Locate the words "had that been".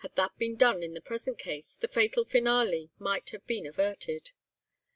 0.01-0.55